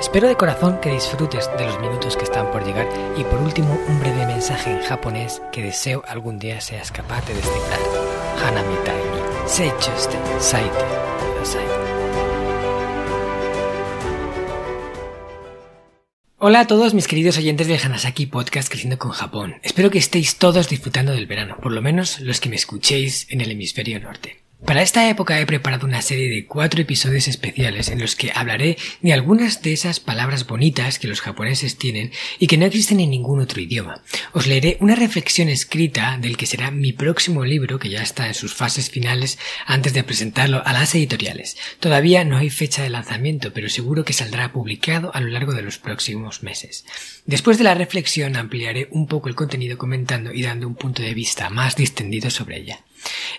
[0.00, 2.86] Espero de corazón que disfrutes de los minutos que están por llegar
[3.16, 7.34] y por último un breve mensaje en japonés que deseo algún día seas capaz de
[7.34, 7.80] descifrar.
[8.44, 10.84] Hanami ni seichuste saite.
[16.38, 19.56] Hola a todos mis queridos oyentes del Hanasaki Podcast Creciendo con Japón.
[19.62, 23.40] Espero que estéis todos disfrutando del verano, por lo menos los que me escuchéis en
[23.40, 24.45] el hemisferio norte.
[24.66, 28.76] Para esta época he preparado una serie de cuatro episodios especiales en los que hablaré
[29.00, 33.10] de algunas de esas palabras bonitas que los japoneses tienen y que no existen en
[33.10, 34.02] ningún otro idioma.
[34.32, 38.34] Os leeré una reflexión escrita del que será mi próximo libro, que ya está en
[38.34, 41.56] sus fases finales antes de presentarlo a las editoriales.
[41.78, 45.62] Todavía no hay fecha de lanzamiento, pero seguro que saldrá publicado a lo largo de
[45.62, 46.84] los próximos meses.
[47.24, 51.14] Después de la reflexión ampliaré un poco el contenido comentando y dando un punto de
[51.14, 52.80] vista más distendido sobre ella.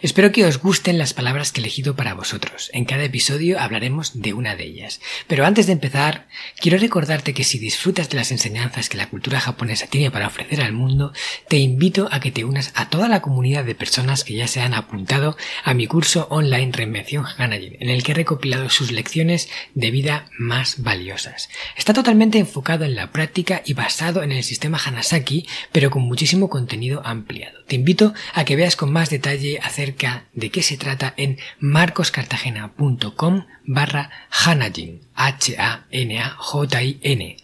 [0.01, 2.69] Espero que os gusten las palabras que he elegido para vosotros.
[2.73, 5.01] En cada episodio hablaremos de una de ellas.
[5.27, 6.27] Pero antes de empezar,
[6.59, 10.61] quiero recordarte que si disfrutas de las enseñanzas que la cultura japonesa tiene para ofrecer
[10.61, 11.13] al mundo,
[11.47, 14.61] te invito a que te unas a toda la comunidad de personas que ya se
[14.61, 19.49] han apuntado a mi curso online Reinvención Hanajin, en el que he recopilado sus lecciones
[19.73, 21.49] de vida más valiosas.
[21.75, 26.49] Está totalmente enfocado en la práctica y basado en el sistema Hanasaki, pero con muchísimo
[26.49, 27.63] contenido ampliado.
[27.67, 33.45] Te invito a que veas con más detalle acerca de qué se trata en marcoscartagena.com
[33.65, 36.17] barra Hanajin, H-A-N-A-J-I-N,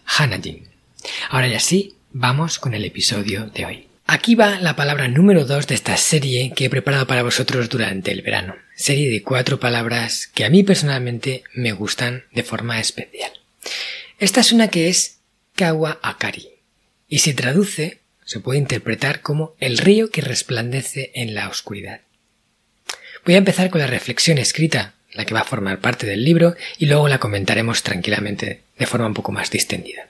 [0.06, 0.68] Hanajin.
[1.30, 3.88] Ahora ya sí, vamos con el episodio de hoy.
[4.06, 8.12] Aquí va la palabra número 2 de esta serie que he preparado para vosotros durante
[8.12, 8.56] el verano.
[8.76, 13.31] Serie de cuatro palabras que a mí personalmente me gustan de forma especial.
[14.19, 15.19] Esta es una que es
[15.56, 16.50] Kawa Akari
[17.08, 22.01] y se traduce se puede interpretar como el río que resplandece en la oscuridad.
[23.25, 26.56] Voy a empezar con la reflexión escrita, la que va a formar parte del libro,
[26.78, 30.09] y luego la comentaremos tranquilamente de forma un poco más distendida.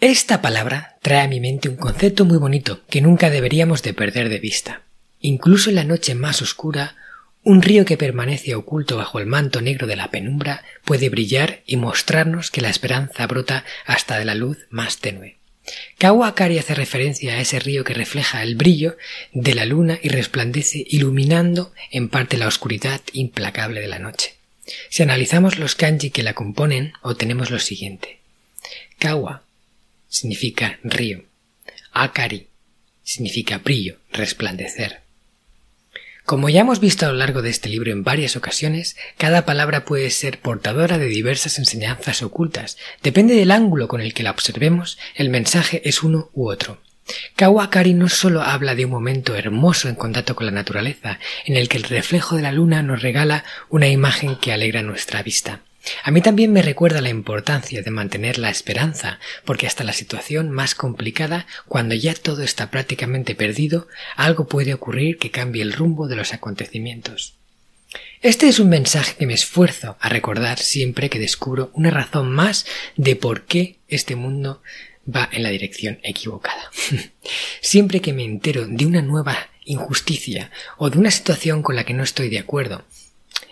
[0.00, 4.28] Esta palabra trae a mi mente un concepto muy bonito que nunca deberíamos de perder
[4.28, 4.82] de vista.
[5.20, 6.96] Incluso en la noche más oscura,
[7.42, 11.76] un río que permanece oculto bajo el manto negro de la penumbra puede brillar y
[11.76, 15.39] mostrarnos que la esperanza brota hasta de la luz más tenue.
[15.98, 18.96] Kawakari hace referencia a ese río que refleja el brillo
[19.32, 24.34] de la luna y resplandece iluminando en parte la oscuridad implacable de la noche.
[24.88, 28.20] Si analizamos los kanji que la componen, obtenemos lo siguiente.
[28.98, 29.42] Kawa
[30.08, 31.24] significa río.
[31.92, 32.46] Akari
[33.02, 35.00] significa brillo, resplandecer.
[36.30, 39.84] Como ya hemos visto a lo largo de este libro en varias ocasiones, cada palabra
[39.84, 42.78] puede ser portadora de diversas enseñanzas ocultas.
[43.02, 46.78] Depende del ángulo con el que la observemos, el mensaje es uno u otro.
[47.34, 51.68] Kawakari no solo habla de un momento hermoso en contacto con la naturaleza, en el
[51.68, 55.62] que el reflejo de la luna nos regala una imagen que alegra nuestra vista.
[56.02, 60.50] A mí también me recuerda la importancia de mantener la esperanza, porque hasta la situación
[60.50, 66.06] más complicada, cuando ya todo está prácticamente perdido, algo puede ocurrir que cambie el rumbo
[66.06, 67.34] de los acontecimientos.
[68.20, 72.66] Este es un mensaje que me esfuerzo a recordar siempre que descubro una razón más
[72.96, 74.62] de por qué este mundo
[75.08, 76.70] va en la dirección equivocada.
[77.60, 81.94] siempre que me entero de una nueva injusticia o de una situación con la que
[81.94, 82.84] no estoy de acuerdo,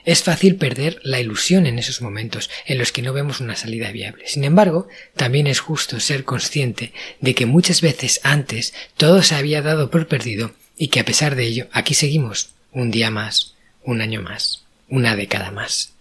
[0.08, 3.92] es fácil perder la ilusión en esos momentos en los que no vemos una salida
[3.92, 4.26] viable.
[4.26, 9.60] Sin embargo, también es justo ser consciente de que muchas veces antes todo se había
[9.60, 13.54] dado por perdido y que a pesar de ello aquí seguimos un día más,
[13.84, 15.92] un año más, una década más.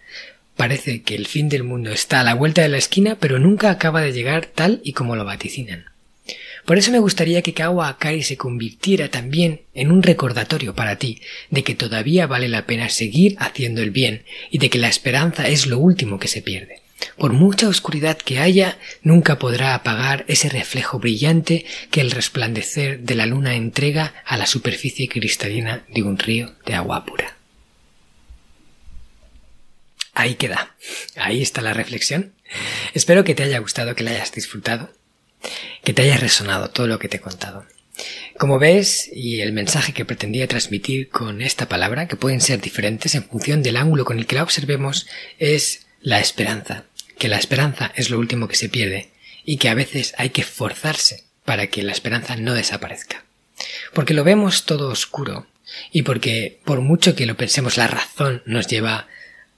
[0.55, 3.69] Parece que el fin del mundo está a la vuelta de la esquina, pero nunca
[3.71, 5.83] acaba de llegar tal y como lo vaticinan.
[6.67, 11.21] Por eso me gustaría que Kawa Akari se convirtiera también en un recordatorio para ti
[11.49, 15.47] de que todavía vale la pena seguir haciendo el bien y de que la esperanza
[15.47, 16.81] es lo último que se pierde.
[17.17, 23.15] Por mucha oscuridad que haya, nunca podrá apagar ese reflejo brillante que el resplandecer de
[23.15, 27.37] la luna entrega a la superficie cristalina de un río de agua pura.
[30.13, 30.75] Ahí queda.
[31.15, 32.33] Ahí está la reflexión.
[32.93, 34.91] Espero que te haya gustado, que la hayas disfrutado
[35.83, 37.65] que te haya resonado todo lo que te he contado.
[38.37, 43.15] Como ves, y el mensaje que pretendía transmitir con esta palabra, que pueden ser diferentes
[43.15, 45.07] en función del ángulo con el que la observemos,
[45.39, 46.83] es la esperanza,
[47.17, 49.09] que la esperanza es lo último que se pierde
[49.43, 53.23] y que a veces hay que forzarse para que la esperanza no desaparezca.
[53.93, 55.47] Porque lo vemos todo oscuro
[55.91, 59.07] y porque por mucho que lo pensemos la razón nos lleva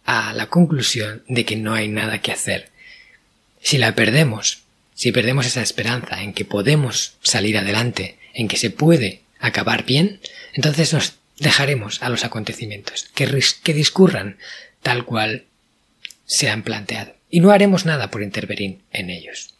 [0.06, 2.70] a la conclusión de que no hay nada que hacer.
[3.62, 4.64] Si la perdemos,
[5.00, 10.20] si perdemos esa esperanza en que podemos salir adelante, en que se puede acabar bien,
[10.54, 14.38] entonces nos dejaremos a los acontecimientos, que, que discurran
[14.84, 15.46] tal cual
[16.26, 19.54] se han planteado, y no haremos nada por intervenir en ellos.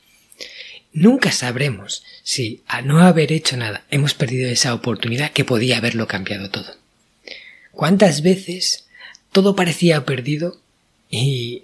[0.92, 6.06] Nunca sabremos si a no haber hecho nada hemos perdido esa oportunidad que podía haberlo
[6.06, 6.76] cambiado todo.
[7.72, 8.90] ¿Cuántas veces
[9.32, 10.60] todo parecía perdido
[11.10, 11.64] y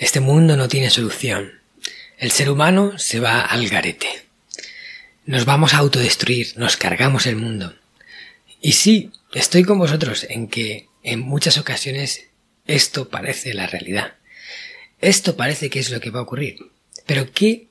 [0.00, 1.60] Este mundo no tiene solución.
[2.16, 4.24] El ser humano se va al garete.
[5.26, 7.74] Nos vamos a autodestruir, nos cargamos el mundo.
[8.62, 12.24] Y sí, estoy con vosotros en que en muchas ocasiones
[12.66, 14.14] esto parece la realidad.
[15.02, 16.70] Esto parece que es lo que va a ocurrir.
[17.04, 17.66] Pero ¿qué,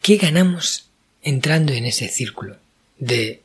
[0.00, 0.88] qué ganamos
[1.22, 2.56] entrando en ese círculo
[2.98, 3.42] de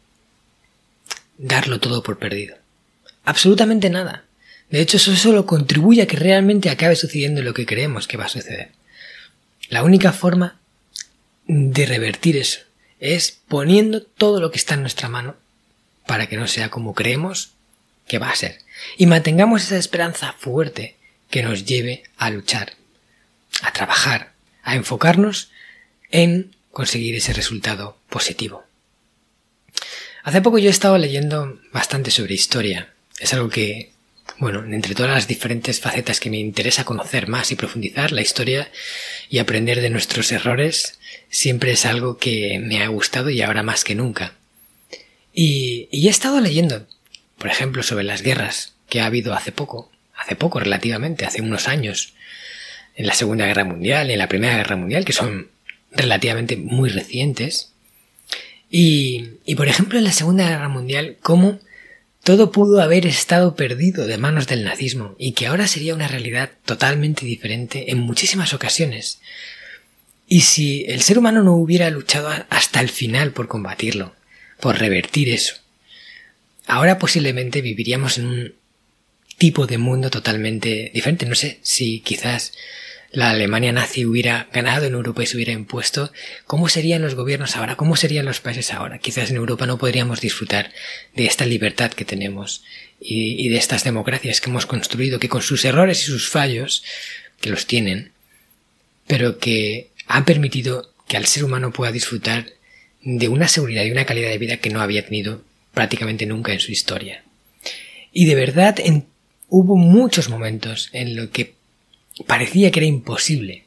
[1.38, 2.56] darlo todo por perdido?
[3.26, 4.24] Absolutamente nada.
[4.72, 8.26] De hecho, eso solo contribuye a que realmente acabe sucediendo lo que creemos que va
[8.26, 8.72] a suceder.
[9.70, 10.60] La única forma
[11.46, 12.62] de revertir eso
[13.00, 15.36] es poniendo todo lo que está en nuestra mano
[16.08, 17.52] para que no sea como creemos
[18.08, 18.60] que va a ser.
[18.98, 20.96] Y mantengamos esa esperanza fuerte
[21.30, 22.74] que nos lleve a luchar,
[23.62, 24.32] a trabajar,
[24.64, 25.52] a enfocarnos
[26.12, 28.64] en conseguir ese resultado positivo.
[30.24, 32.94] Hace poco yo he estado leyendo bastante sobre historia.
[33.20, 33.92] Es algo que
[34.42, 38.72] bueno, entre todas las diferentes facetas que me interesa conocer más y profundizar, la historia
[39.30, 40.98] y aprender de nuestros errores
[41.30, 44.34] siempre es algo que me ha gustado y ahora más que nunca.
[45.32, 46.88] Y, he estado leyendo,
[47.38, 51.68] por ejemplo, sobre las guerras que ha habido hace poco, hace poco relativamente, hace unos
[51.68, 52.16] años,
[52.96, 55.52] en la Segunda Guerra Mundial y en la Primera Guerra Mundial, que son
[55.92, 57.74] relativamente muy recientes.
[58.72, 61.60] Y, y por ejemplo, en la Segunda Guerra Mundial, cómo
[62.24, 66.52] todo pudo haber estado perdido de manos del nazismo y que ahora sería una realidad
[66.66, 69.20] totalmente diferente en muchísimas ocasiones.
[70.28, 74.16] Y si el ser humano no hubiera luchado hasta el final por combatirlo,
[74.60, 75.56] por revertir eso,
[76.68, 78.54] ahora posiblemente viviríamos en un
[79.38, 81.26] tipo de mundo totalmente diferente.
[81.26, 82.54] No sé si quizás
[83.12, 86.12] la Alemania nazi hubiera ganado en Europa y se hubiera impuesto,
[86.48, 87.76] ¿cómo serían los gobiernos ahora?
[87.76, 89.00] ¿Cómo serían los países ahora?
[89.00, 90.72] Quizás en Europa no podríamos disfrutar
[91.14, 92.64] de esta libertad que tenemos
[93.00, 96.84] y, de estas democracias que hemos construido, que con sus errores y sus fallos,
[97.42, 98.12] que los tienen,
[99.08, 102.46] pero que han permitido que al ser humano pueda disfrutar
[103.02, 106.60] de una seguridad y una calidad de vida que no había tenido prácticamente nunca en
[106.60, 107.24] su historia.
[108.14, 108.78] Y de verdad
[109.50, 111.56] hubo muchos momentos en los que
[112.28, 113.66] parecía que era imposible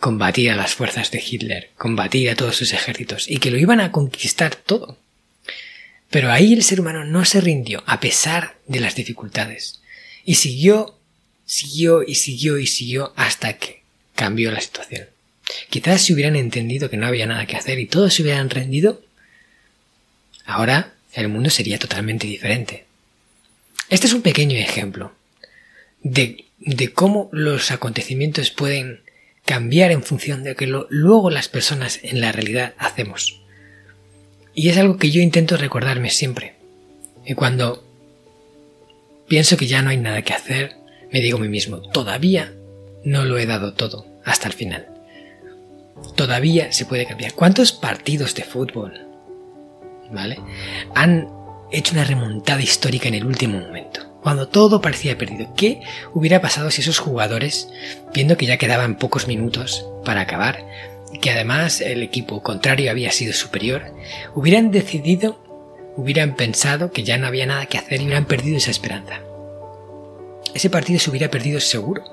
[0.00, 3.80] combatir a las fuerzas de Hitler, combatir a todos sus ejércitos y que lo iban
[3.80, 4.96] a conquistar todo.
[6.10, 9.80] Pero ahí el ser humano no se rindió a pesar de las dificultades
[10.24, 10.98] y siguió,
[11.44, 13.82] siguió y siguió y siguió hasta que
[14.14, 15.08] cambió la situación.
[15.70, 19.02] Quizás si hubieran entendido que no había nada que hacer y todos se hubieran rendido,
[20.44, 22.84] ahora el mundo sería totalmente diferente.
[23.88, 25.12] Este es un pequeño ejemplo
[26.02, 29.02] de de cómo los acontecimientos pueden
[29.44, 33.40] cambiar en función de lo que luego las personas en la realidad hacemos.
[34.54, 36.56] Y es algo que yo intento recordarme siempre.
[37.24, 37.84] Y cuando
[39.28, 40.76] pienso que ya no hay nada que hacer,
[41.12, 42.52] me digo a mí mismo, todavía
[43.04, 44.86] no lo he dado todo hasta el final.
[46.14, 47.34] Todavía se puede cambiar.
[47.34, 49.00] ¿Cuántos partidos de fútbol,
[50.12, 50.38] ¿vale?
[50.94, 51.28] Han
[51.70, 54.07] hecho una remontada histórica en el último momento?
[54.22, 55.52] Cuando todo parecía perdido.
[55.56, 55.80] ¿Qué
[56.14, 57.68] hubiera pasado si esos jugadores,
[58.12, 60.64] viendo que ya quedaban pocos minutos para acabar,
[61.20, 63.94] que además el equipo contrario había sido superior,
[64.34, 65.40] hubieran decidido,
[65.96, 69.20] hubieran pensado que ya no había nada que hacer y hubieran perdido esa esperanza?
[70.54, 72.04] ese partido se hubiera perdido seguro.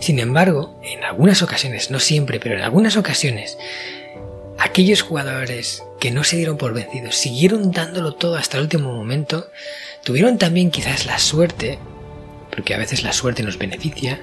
[0.00, 3.56] Sin embargo, en algunas ocasiones, no siempre, pero en algunas ocasiones,
[4.58, 9.50] aquellos jugadores que no se dieron por vencidos, siguieron dándolo todo hasta el último momento,
[10.02, 11.78] tuvieron también quizás la suerte,
[12.50, 14.20] porque a veces la suerte nos beneficia,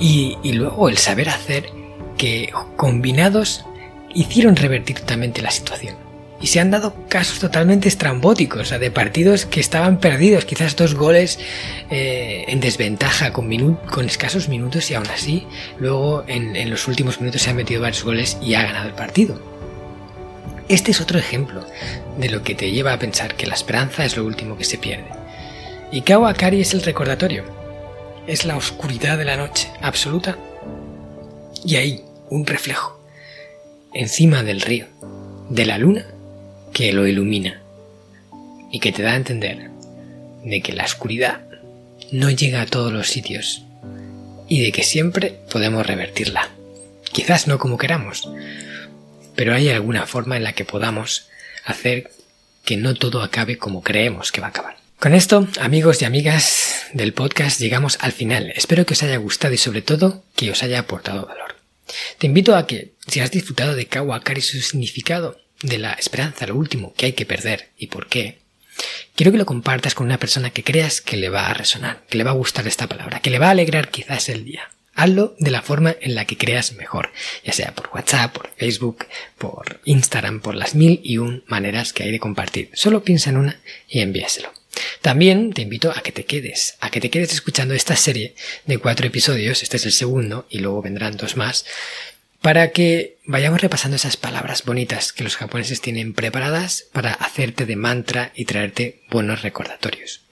[0.00, 1.70] y, luego el saber hacer
[2.16, 3.64] que combinados
[4.12, 6.07] hicieron revertir totalmente la situación.
[6.40, 11.38] Y se han dado casos totalmente estrambóticos, de partidos que estaban perdidos, quizás dos goles
[11.90, 13.52] eh, en desventaja con,
[14.06, 15.46] escasos minutos y aún así
[15.78, 18.94] luego en, en los últimos minutos se han metido varios goles y ha ganado el
[18.94, 19.40] partido.
[20.68, 21.64] Este es otro ejemplo
[22.18, 24.78] de lo que te lleva a pensar que la esperanza es lo último que se
[24.78, 25.08] pierde.
[25.90, 27.44] Y Kawakari es el recordatorio.
[28.26, 30.36] Es la oscuridad de la noche, absoluta.
[31.64, 33.00] Y ahí, un reflejo.
[33.94, 34.86] Encima del río,
[35.48, 36.04] de la luna
[36.72, 37.62] que lo ilumina
[38.70, 39.70] y que te da a entender
[40.44, 41.42] de que la oscuridad
[42.12, 43.62] no llega a todos los sitios
[44.48, 46.50] y de que siempre podemos revertirla.
[47.12, 48.28] Quizás no como queramos,
[49.34, 51.28] pero hay alguna forma en la que podamos
[51.64, 52.10] hacer
[52.64, 54.76] que no todo acabe como creemos que va a acabar.
[54.98, 58.52] Con esto, amigos y amigas del podcast, llegamos al final.
[58.56, 61.56] Espero que os haya gustado y sobre todo que os haya aportado valor.
[62.18, 66.46] Te invito a que, si has disfrutado de Kawakari y su significado, de la esperanza,
[66.46, 68.38] lo último que hay que perder y por qué,
[69.14, 72.18] quiero que lo compartas con una persona que creas que le va a resonar, que
[72.18, 74.70] le va a gustar esta palabra, que le va a alegrar quizás el día.
[74.94, 77.12] Hazlo de la forma en la que creas mejor,
[77.44, 82.02] ya sea por WhatsApp, por Facebook, por Instagram, por las mil y un maneras que
[82.02, 82.70] hay de compartir.
[82.74, 84.52] Solo piensa en una y envíaselo.
[85.00, 88.34] También te invito a que te quedes, a que te quedes escuchando esta serie
[88.66, 91.64] de cuatro episodios, este es el segundo y luego vendrán dos más,
[92.40, 97.76] para que vayamos repasando esas palabras bonitas que los japoneses tienen preparadas para hacerte de
[97.76, 100.22] mantra y traerte buenos recordatorios.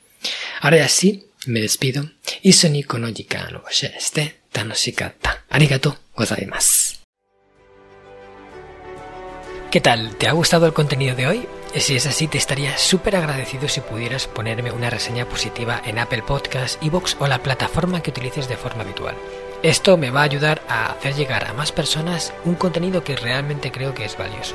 [0.60, 2.10] Ahora ya sí, me despido.
[2.42, 5.44] Isoni kono jikan o shiste tanoshikatta.
[5.50, 6.96] Arigato gozaimasu.
[9.70, 10.16] ¿Qué tal?
[10.16, 11.48] ¿Te ha gustado el contenido de hoy?
[11.74, 16.22] Si es así, te estaría súper agradecido si pudieras ponerme una reseña positiva en Apple
[16.22, 19.16] Podcasts, Evox o la plataforma que utilices de forma habitual.
[19.62, 23.72] Esto me va a ayudar a hacer llegar a más personas un contenido que realmente
[23.72, 24.54] creo que es valioso.